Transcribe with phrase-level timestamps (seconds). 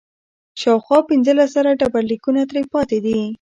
[0.61, 3.19] شاوخوا پنځلس زره ډبرلیکونه ترې پاتې دي